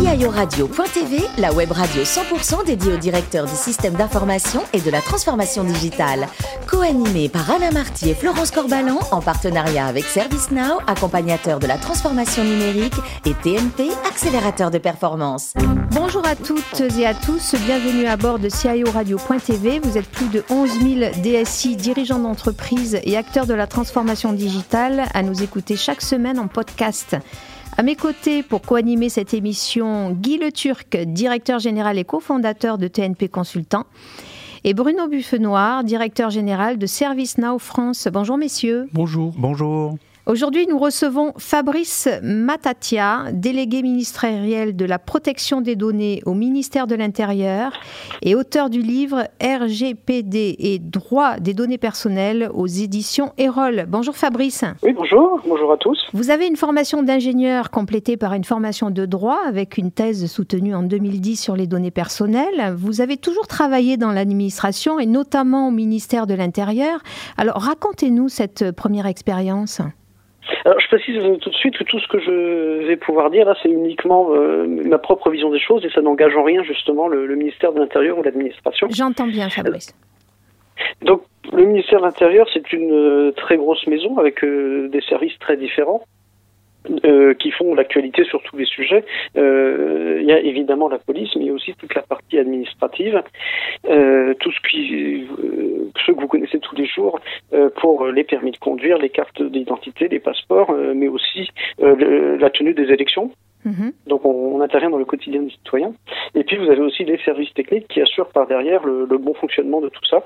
[0.00, 5.62] CIORadio.tv, la web radio 100% dédiée aux directeurs du système d'information et de la transformation
[5.62, 6.26] digitale.
[6.66, 12.42] Co-animée par Alain Marty et Florence Corbalan en partenariat avec ServiceNow, accompagnateur de la transformation
[12.42, 12.94] numérique,
[13.26, 15.52] et TNP, accélérateur de performance.
[15.90, 19.80] Bonjour à toutes et à tous, bienvenue à bord de CIORadio.tv.
[19.80, 25.04] Vous êtes plus de 11 000 DSI, dirigeants d'entreprise et acteurs de la transformation digitale
[25.12, 27.16] à nous écouter chaque semaine en podcast.
[27.80, 32.88] À mes côtés, pour co-animer cette émission, Guy Le Turc, directeur général et cofondateur de
[32.88, 33.86] TNP Consultant,
[34.64, 38.06] et Bruno Buffenoir, directeur général de ServiceNow France.
[38.12, 38.86] Bonjour messieurs.
[38.92, 39.32] Bonjour.
[39.34, 39.96] Bonjour.
[40.26, 46.94] Aujourd'hui, nous recevons Fabrice Matatia, délégué ministériel de la protection des données au ministère de
[46.94, 47.72] l'Intérieur
[48.20, 53.86] et auteur du livre RGPD et droit des données personnelles aux éditions Erol.
[53.88, 54.62] Bonjour Fabrice.
[54.82, 55.40] Oui, bonjour.
[55.46, 55.98] Bonjour à tous.
[56.12, 60.74] Vous avez une formation d'ingénieur complétée par une formation de droit avec une thèse soutenue
[60.74, 62.74] en 2010 sur les données personnelles.
[62.76, 67.00] Vous avez toujours travaillé dans l'administration et notamment au ministère de l'Intérieur.
[67.38, 69.80] Alors racontez-nous cette première expérience.
[70.64, 73.54] Alors, je précise tout de suite que tout ce que je vais pouvoir dire là,
[73.62, 77.34] c'est uniquement euh, ma propre vision des choses et ça n'engage en rien justement le,
[77.36, 78.88] ministère de l'Intérieur ou l'administration.
[78.90, 79.94] J'entends bien, Fabrice.
[81.02, 85.38] Donc, le ministère de l'Intérieur, c'est une euh, très grosse maison avec euh, des services
[85.38, 86.02] très différents.
[87.04, 89.04] Euh, qui font l'actualité sur tous les sujets.
[89.36, 92.38] Euh, il y a évidemment la police, mais il y a aussi toute la partie
[92.38, 93.22] administrative,
[93.86, 95.26] euh, tout ce qui,
[96.06, 97.20] ceux que vous connaissez tous les jours
[97.76, 102.90] pour les permis de conduire, les cartes d'identité, les passeports, mais aussi la tenue des
[102.90, 103.30] élections.
[103.66, 103.92] Mm-hmm.
[104.06, 105.92] Donc on, intervient dans le quotidien des citoyens.
[106.34, 109.82] Et puis vous avez aussi les services techniques qui assurent par derrière le bon fonctionnement
[109.82, 110.24] de tout ça.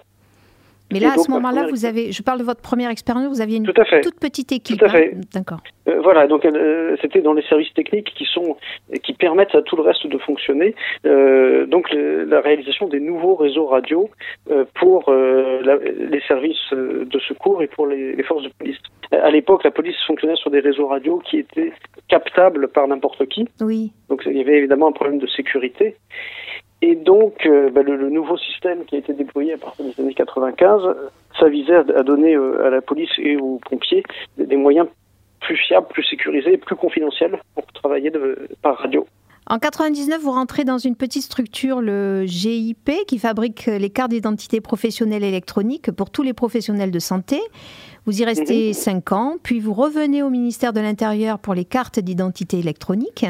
[0.94, 3.58] Mais là, à ce moment-là, vous avez, je parle de votre première expérience, vous aviez
[3.58, 4.78] une toute petite équipe.
[4.78, 5.14] Tout à fait.
[5.14, 5.20] Hein.
[5.34, 5.58] D'accord.
[5.88, 8.56] Euh, voilà, donc euh, c'était dans les services techniques qui sont,
[9.02, 10.74] qui permettent à tout le reste de fonctionner.
[11.04, 14.08] Euh, donc la réalisation des nouveaux réseaux radio
[14.74, 18.78] pour les services de secours et pour les, les forces de police.
[19.10, 21.72] À l'époque, la police fonctionnait sur des réseaux radio qui étaient
[22.08, 23.46] captables par n'importe qui.
[23.60, 23.92] Oui.
[24.08, 25.96] Donc il y avait évidemment un problème de sécurité.
[26.86, 30.12] Et donc, euh, bah, le, nouveau système qui a été déployé à partir des années
[30.12, 30.82] 95,
[31.40, 34.02] ça visait à, donner euh, à la police et aux pompiers
[34.36, 34.86] des, moyens
[35.40, 38.12] plus fiables, plus sécurisés, plus confidentiels pour travailler
[38.60, 39.06] par radio.
[39.46, 44.62] En 99, vous rentrez dans une petite structure, le GIP, qui fabrique les cartes d'identité
[44.62, 47.38] professionnelle électronique pour tous les professionnels de santé.
[48.06, 48.72] Vous y restez mhm.
[48.72, 53.26] cinq ans, puis vous revenez au ministère de l'Intérieur pour les cartes d'identité électronique.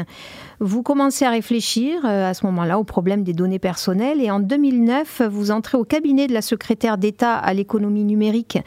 [0.61, 4.39] Vous commencez à réfléchir euh, à ce moment-là au problème des données personnelles et en
[4.39, 8.57] 2009, vous entrez au cabinet de la secrétaire d'État à l'économie numérique,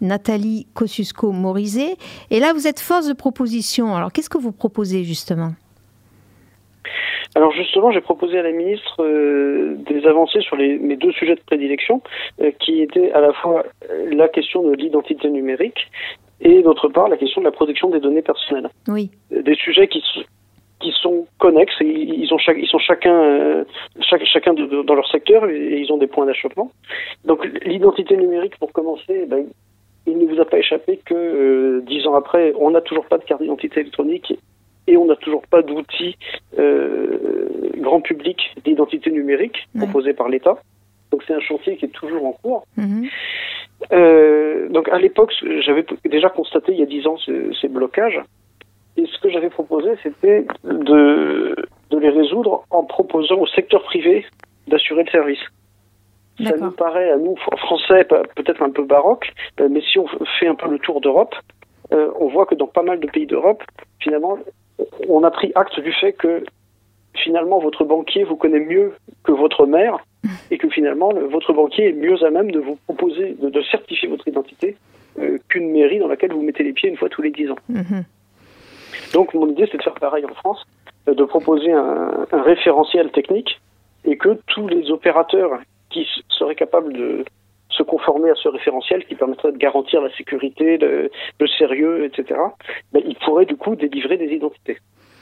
[0.00, 1.96] Nathalie Kosciusko-Morizet.
[2.30, 3.94] Et là, vous êtes force de proposition.
[3.94, 5.52] Alors, qu'est-ce que vous proposez justement?
[7.56, 11.40] Justement, j'ai proposé à la ministre euh, des avancées sur les, mes deux sujets de
[11.40, 12.02] prédilection,
[12.40, 13.64] euh, qui étaient à la fois
[14.10, 15.90] la question de l'identité numérique
[16.40, 18.68] et d'autre part la question de la protection des données personnelles.
[18.88, 19.10] Oui.
[19.30, 20.02] Des sujets qui,
[20.80, 23.64] qui sont connexes et ils, ont chaque, ils sont chacun, euh,
[24.00, 26.70] chacun dans leur secteur et, ils ont des points d'achoppement.
[27.24, 29.46] Donc l'identité numérique, pour commencer, eh ben,
[30.06, 33.24] il ne vous a pas échappé que dix ans après, on n'a toujours pas de
[33.24, 34.34] carte d'identité électronique
[34.86, 36.16] et on n'a toujours pas d'outils
[36.58, 37.18] euh,
[37.76, 40.58] grand public d'identité numérique proposé par l'État.
[41.10, 42.66] Donc c'est un chantier qui est toujours en cours.
[42.76, 43.08] Mhm.
[43.92, 45.32] Euh, donc à l'époque,
[45.64, 48.20] j'avais déjà constaté il y a dix ans ces, blocages.
[48.96, 51.54] Et ce que j'avais proposé, c'était de,
[51.90, 54.24] de les résoudre en proposant au secteur privé
[54.66, 55.40] d'assurer le service.
[56.44, 60.06] Ça nous paraît à nous, Français, peut-être un peu baroque, euh, mais si on
[60.38, 61.34] fait un peu le tour d'Europe,
[61.92, 63.62] euh, on voit que dans pas mal de pays d'Europe,
[64.00, 64.38] finalement,
[65.08, 66.44] on a pris acte du fait que
[67.14, 68.92] finalement votre banquier vous connaît mieux
[69.24, 69.98] que votre mère
[70.50, 74.28] et que finalement votre banquier est mieux à même de vous proposer de, certifier votre
[74.28, 74.76] identité
[75.18, 77.58] euh, qu'une mairie dans laquelle vous mettez les pieds une fois tous les dix ans.
[77.68, 78.04] Mhm.
[79.14, 80.66] Donc mon idée c'est de faire pareil en France,
[81.08, 83.60] euh, de proposer un, référentiel technique
[84.04, 85.58] et que tous les opérateurs
[85.90, 87.24] qui seraient capables de
[87.76, 91.10] se conformer à ce référentiel qui permettrait de garantir la sécurité, le,
[91.58, 92.40] sérieux, etc.,
[92.92, 94.78] ben, ils pourraient du coup délivrer des identités.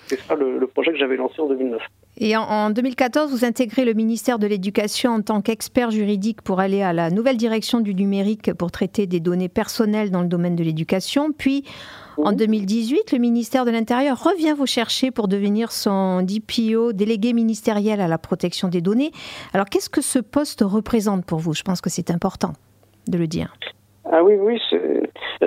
[0.07, 1.83] C'est ça le, projet que j'avais lancé en 2009.
[2.19, 6.81] Et en, 2014, vous intégrez le ministère de l'Éducation en tant qu'expert juridique pour aller
[6.81, 10.63] à la nouvelle direction du numérique pour traiter des données personnelles dans le domaine de
[10.63, 11.33] l'éducation.
[11.33, 11.65] Puis,
[12.17, 18.01] en 2018, le ministère de l'Intérieur revient vous chercher pour devenir son DPO, délégué ministériel
[18.01, 19.11] à la protection des données.
[19.53, 21.53] Alors, qu'est-ce que ce poste représente pour vous?
[21.53, 22.53] Je pense que c'est important
[23.09, 23.57] de le dire.
[24.05, 24.61] Ah oui, oui.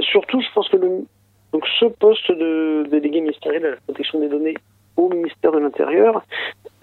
[0.01, 1.05] Surtout, je pense que le,
[1.53, 4.55] donc ce poste de délégué ministériel à la protection des données
[4.97, 6.23] au ministère de l'Intérieur,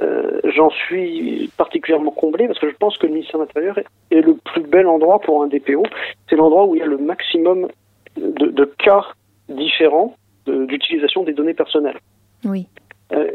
[0.01, 4.21] euh, j'en suis particulièrement comblé parce que je pense que le ministère de l'Intérieur est,
[4.21, 5.83] le plus bel endroit pour un DPO.
[6.29, 7.69] C'est l'endroit où il y a le maximum
[8.17, 9.05] de, de cas
[9.49, 10.17] différents
[10.47, 11.99] d'utilisation des données personnelles.
[12.45, 12.67] Oui.
[13.13, 13.31] Euh,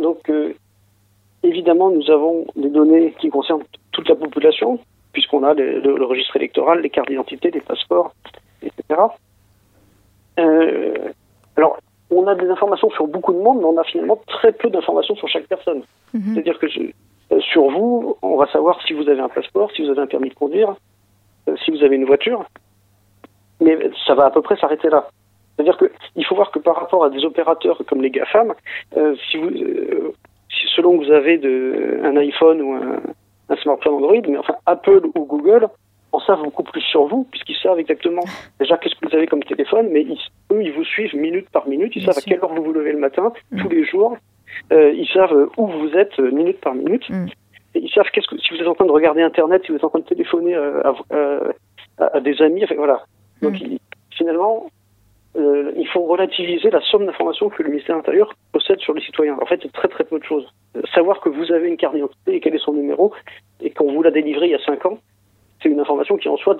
[0.00, 0.54] donc, euh,
[1.42, 4.78] évidemment, nous avons des données qui concernent toute la population,
[5.12, 8.14] puisqu'on a le, le, registre électoral, les cartes d'identité, les passeports,
[8.62, 9.00] etc.
[11.56, 11.78] Alors,
[12.10, 15.16] on a des informations sur beaucoup de monde, mais on a finalement très peu d'informations
[15.16, 15.82] sur chaque personne.
[16.12, 16.34] Mhm.
[16.34, 19.90] C'est-à-dire que euh, sur vous, on va savoir si vous avez un passeport, si vous
[19.90, 20.74] avez un permis de conduire,
[21.48, 22.44] euh, si vous avez une voiture,
[23.60, 25.08] mais ça va à peu près s'arrêter là.
[25.56, 28.54] C'est-à-dire qu'il faut voir que par rapport à des opérateurs comme les GAFAM,
[28.96, 33.00] euh, si vous, si selon que vous avez de, un iPhone ou un,
[33.48, 35.68] un smartphone Android, mais enfin Apple ou Google,
[36.14, 38.22] en savent beaucoup plus sur vous, puisqu'ils savent exactement
[38.60, 40.06] déjà qu'est-ce que vous avez comme téléphone, mais
[40.52, 42.92] eux, ils vous suivent minute par minute, ils savent à quelle heure vous vous levez
[42.92, 43.62] le matin, mm.
[43.62, 44.16] tous les jours,
[44.72, 47.26] euh, ils savent où vous êtes euh, minute par minute, mm.
[47.74, 49.76] et ils savent qu'est-ce que, si vous êtes en train de regarder Internet, si vous
[49.76, 50.82] êtes en train de téléphoner euh,
[51.98, 53.02] à, à, des amis, enfin, voilà.
[53.42, 53.76] Donc mm.
[54.16, 54.66] finalement,
[55.76, 59.36] il faut relativiser la somme d'informations que le ministère de l'Intérieur possède sur les citoyens.
[59.42, 60.46] En fait, c'est très très peu de choses.
[60.94, 63.12] savoir que vous avez une carte d'identité et quel est son numéro,
[63.60, 64.98] et qu'on vous l'a délivré il y a 5 ans,
[65.64, 66.56] c'est une information qui en soi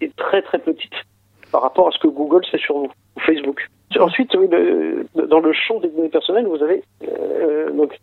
[0.00, 0.94] est très très petite
[1.52, 3.68] par rapport à ce que Google sait sur vous, ou Facebook.
[4.00, 4.32] Ensuite,
[5.14, 7.96] dans le champ des données personnelles, vous avez euh, donc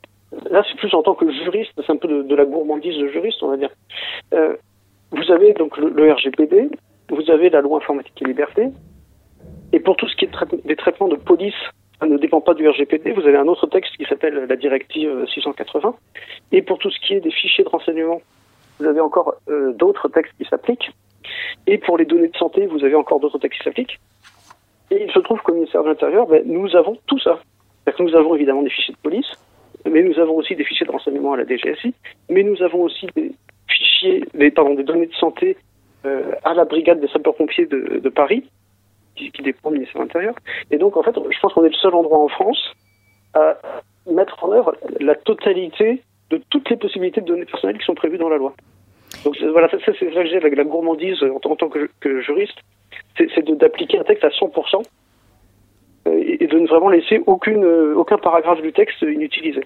[0.49, 3.43] là c'est plus en tant que juriste, c'est un peu de, la gourmandise de juriste,
[3.43, 3.71] on va dire.
[4.33, 4.55] Euh,
[5.11, 6.69] vous avez donc le, RGPD,
[7.09, 8.69] vous avez la loi informatique et liberté,
[9.73, 11.61] et pour tout ce qui est des traitements de police,
[11.99, 13.11] ça ne dépend pas du RGPD.
[13.11, 15.93] Vous avez un autre texte qui s'appelle la directive 680.
[16.51, 18.21] Et pour tout ce qui est des fichiers de renseignement
[18.81, 20.91] vous avez encore euh, d'autres textes qui s'appliquent.
[21.67, 23.99] Et pour les données de santé, vous avez encore d'autres textes qui s'appliquent.
[24.89, 27.39] Et il se trouve qu'au ministère de l'Intérieur, ben, nous avons tout ça.
[27.99, 29.31] Nous avons évidemment des fichiers de police,
[29.89, 31.93] mais nous avons aussi des fichiers de renseignement à la DGSI,
[32.29, 33.31] mais nous avons aussi des
[33.67, 35.57] fichiers, des, pardon, des données de santé
[36.05, 38.49] euh, à la brigade des sapeurs-pompiers de, Paris,
[39.15, 40.35] qui, qui dépend du ministère de l'Intérieur.
[40.71, 42.73] Et donc, en fait, je pense qu'on est le seul endroit en France
[43.33, 43.57] à
[44.09, 46.01] mettre en œuvre la totalité
[46.31, 48.53] de toutes les possibilités de données personnelles qui sont prévues dans la loi.
[49.23, 52.57] Donc voilà, ça, c'est ça que j'ai avec la gourmandise en, tant que, juriste,
[53.17, 54.83] c'est d'appliquer un texte à 100%
[56.07, 59.61] euh, et, de ne vraiment laisser aucune, euh, aucun paragraphe du texte inutilisé.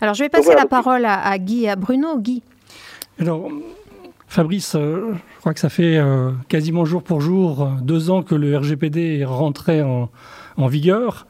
[0.00, 2.18] Alors je vais passer la parole à, Guy et à Bruno.
[2.18, 2.42] Guy.
[3.18, 3.48] Alors,
[4.28, 5.98] Fabrice, euh, je crois que ça fait
[6.48, 10.10] quasiment jour pour jour deux ans que le RGPD est rentré en,
[10.56, 11.26] en vigueur.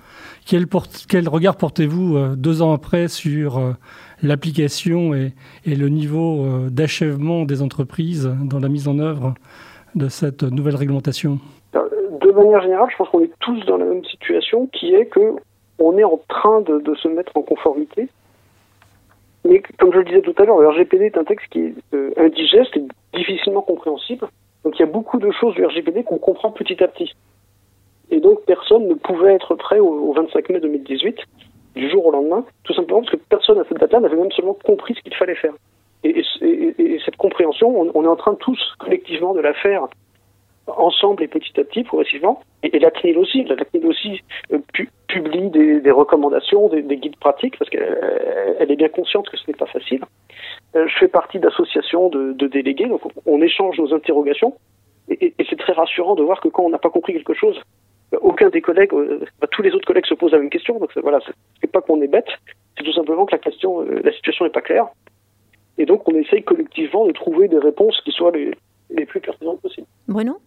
[0.46, 0.66] Quel,
[1.08, 3.74] quel regard portez-vous deux ans après sur
[4.22, 5.32] l'application et,
[5.66, 9.34] le niveau euh, d'achèvement des entreprises dans la mise en œuvre
[9.94, 11.38] de cette nouvelle réglementation
[11.72, 15.36] De manière générale, je pense qu'on est tous dans la même situation, qui est que
[15.78, 18.08] on est en train de, se mettre en conformité.
[19.48, 21.74] Mais comme je le disais tout à l'heure, le RGPD est un texte qui est
[21.94, 22.84] euh, indigeste et
[23.16, 24.28] difficilement compréhensible.
[24.64, 27.14] Donc il y a beaucoup de choses du RGPD qu'on comprend petit à petit.
[28.10, 31.16] Et donc personne ne pouvait être prêt au 25 mai 2018
[31.74, 34.54] du jour au lendemain, tout simplement parce que personne à cette date-là n'avait même seulement
[34.54, 35.54] compris ce qu'il fallait faire.
[36.04, 36.22] Et,
[37.04, 39.86] cette compréhension, on, est en train tous collectivement de la faire
[40.66, 42.42] ensemble et petit à petit, progressivement.
[42.62, 44.20] Et, la CNIL aussi, la CNIL aussi
[44.52, 44.58] euh,
[45.08, 49.66] publie des, recommandations, des, guides pratiques, parce qu'elle est bien consciente que ce n'est pas
[49.66, 50.04] facile.
[50.76, 54.54] Euh, je fais partie d'associations de, délégués, donc on échange nos interrogations.
[55.08, 57.60] Et, c'est très rassurant de voir que quand on n'a pas compris quelque chose,
[58.18, 60.78] aucun des collègues, euh, bah, tous les autres collègues se posent la même question.
[60.78, 61.20] Donc voilà,
[61.60, 62.28] c'est pas qu'on est bête,
[62.76, 64.86] c'est tout simplement que la question, euh, la situation n'est pas claire.
[65.78, 68.52] Et donc on essaye collectivement de trouver des réponses qui soient les,
[68.90, 69.86] les plus pertinentes possibles.
[70.08, 70.38] Bruno?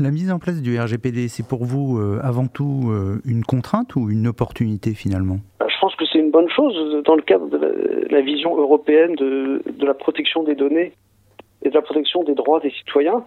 [0.00, 2.92] La mise en place du RGPD, c'est pour vous euh, avant tout
[3.24, 5.38] une contrainte ou une opportunité finalement?
[5.58, 9.14] Bah, Je pense que c'est une bonne chose dans le cadre de la, vision européenne
[9.16, 10.92] de, de, la protection des données
[11.62, 13.24] et de la protection des droits des citoyens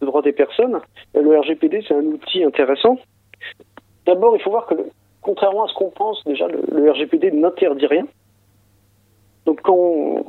[0.00, 0.80] le droit des personnes.
[1.14, 2.98] Le RGPD, c'est un outil intéressant.
[4.06, 4.74] D'abord, il faut voir que,
[5.22, 8.06] contrairement à ce qu'on pense, déjà, le, RGPD n'interdit rien.
[9.46, 10.24] Donc, quand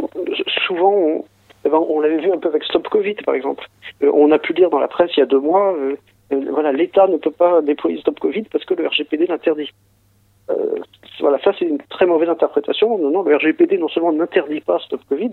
[0.67, 1.23] souvent,
[1.65, 3.67] eh ben, on, l'avait vu un peu avec Stop Covid, par exemple.
[4.03, 5.95] Euh, on a pu lire dans la presse il y a deux mois, euh,
[6.33, 9.69] euh, voilà, l'État ne peut pas déployer Stop Covid parce que le RGPD l'interdit.
[11.19, 12.97] voilà, ça c'est une très mauvaise interprétation.
[12.97, 15.31] Non, non, le RGPD non seulement n'interdit pas Stop Covid,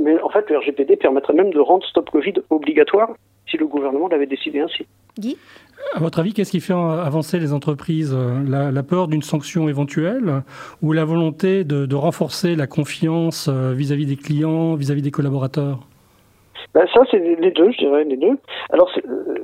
[0.00, 3.10] mais en fait le RGPD permettrait même de rendre Stop Covid obligatoire
[3.48, 4.86] si le gouvernement l'avait décidé ainsi.
[5.18, 5.36] Guy
[5.94, 8.16] à votre avis, qu'est-ce qui fait avancer les entreprises
[8.48, 10.42] la, peur d'une sanction éventuelle
[10.82, 15.80] ou la volonté de, renforcer la confiance euh, vis-à-vis des clients, vis-à-vis des collaborateurs?
[16.74, 18.36] Ben Ça, c'est les deux, je dirais, les deux.
[18.70, 19.34] Alors, euh,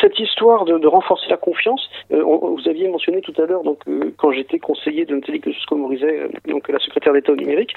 [0.00, 4.12] cette histoire de, renforcer la confiance, euh, vous aviez mentionné tout à l'heure, donc euh,
[4.16, 7.74] quand j'étais conseiller de Nathalie Kosciusko-Morizet, euh, donc la secrétaire d'État au numérique,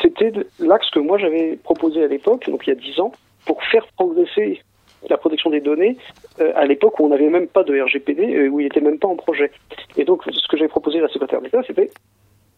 [0.00, 3.12] c'était l'axe que moi j'avais proposé à l'époque, donc il y a dix ans,
[3.46, 4.62] pour faire progresser
[5.08, 5.96] la protection des données
[6.56, 9.14] à l'époque où on n'avait même pas de RGPD, où il n'était même pas en
[9.14, 9.52] projet.
[9.96, 11.90] Et donc ce que j'avais proposé à la secrétaire d'État, c'était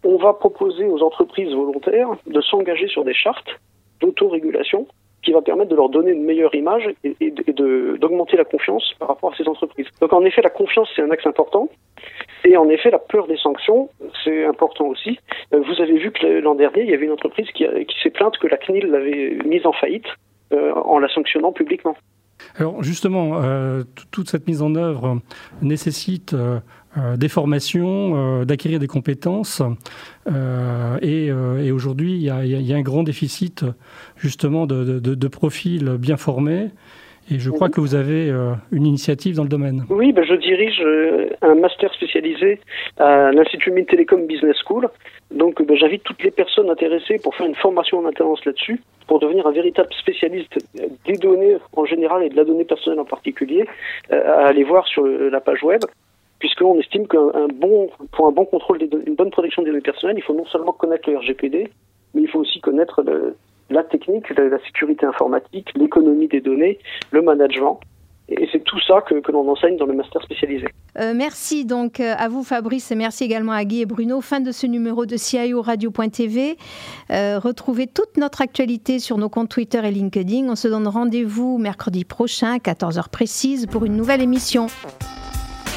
[0.05, 3.61] on va proposer aux entreprises volontaires de s'engager sur des chartes
[4.01, 4.87] d'autorégulation
[5.23, 9.09] qui va permettre de leur donner une meilleure image et, et d'augmenter la confiance par
[9.09, 9.87] rapport à ces entreprises.
[10.01, 11.69] Donc en effet, la confiance, c'est un axe important.
[12.45, 13.91] Et en effet, la peur des sanctions,
[14.25, 15.19] c'est important aussi.
[15.53, 17.65] Euh, vous avez vu que l'an dernier, il y avait une entreprise qui,
[18.03, 20.07] s'est plainte que la CNIL l'avait mise en faillite
[20.53, 21.97] euh, en la sanctionnant publiquement.
[22.57, 25.19] Alors justement, euh, toute cette mise en œuvre
[25.61, 26.35] nécessite
[26.99, 29.63] euh, des formations, d'acquérir des compétences.
[31.03, 31.33] et,
[31.73, 33.65] aujourd'hui, il y, a un grand déficit
[34.17, 36.71] justement de profils bien formés
[37.33, 39.85] et je crois que vous avez euh, une initiative dans le domaine.
[39.89, 42.61] Oui, ben je dirige euh, un master spécialisé
[42.99, 44.89] à l'Institut Mines Telecom Business School.
[45.31, 49.21] Donc ben, j'invite toutes les personnes intéressées pour faire une formation en alternance là-dessus, pour
[49.21, 50.59] devenir un véritable spécialiste
[51.07, 53.65] des données en général et de la donnée personnelle en particulier,
[54.13, 55.83] euh, à aller voir sur la page web
[56.41, 60.23] puisqu'on estime qu'un bon, pour un bon contrôle, une bonne protection des données personnelles, il
[60.23, 61.69] faut non seulement connaître le RGPD,
[62.15, 63.05] mais il faut aussi connaître
[63.71, 66.79] la technique, la, sécurité informatique, l'économie des données,
[67.13, 67.79] le management.
[68.29, 70.67] Et c'est tout ça que, l'on enseigne dans le master spécialisé.
[70.99, 74.21] Euh, merci donc euh, à vous Fabrice et merci également à Guy et Bruno.
[74.21, 76.57] Fin de ce numéro de CIO Radio.tv.
[77.11, 80.49] Euh, retrouvez toute notre actualité sur nos comptes Twitter et LinkedIn.
[80.49, 84.69] On se donne rendez-vous mercredi prochain à 14h précise pour une nouvelle émission.